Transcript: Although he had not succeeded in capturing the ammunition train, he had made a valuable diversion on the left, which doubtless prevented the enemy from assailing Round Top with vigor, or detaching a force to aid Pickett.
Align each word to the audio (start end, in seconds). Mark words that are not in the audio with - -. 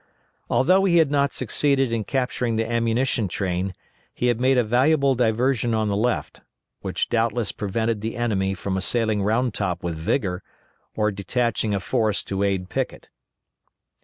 Although 0.49 0.85
he 0.85 0.97
had 0.97 1.11
not 1.11 1.31
succeeded 1.31 1.93
in 1.93 2.05
capturing 2.05 2.55
the 2.55 2.65
ammunition 2.67 3.27
train, 3.27 3.75
he 4.15 4.29
had 4.29 4.41
made 4.41 4.57
a 4.57 4.63
valuable 4.63 5.13
diversion 5.13 5.75
on 5.75 5.89
the 5.89 5.95
left, 5.95 6.41
which 6.79 7.07
doubtless 7.07 7.51
prevented 7.51 8.01
the 8.01 8.15
enemy 8.17 8.55
from 8.55 8.77
assailing 8.77 9.21
Round 9.21 9.53
Top 9.53 9.83
with 9.83 9.93
vigor, 9.93 10.41
or 10.95 11.11
detaching 11.11 11.75
a 11.75 11.79
force 11.79 12.23
to 12.23 12.41
aid 12.41 12.67
Pickett. 12.67 13.09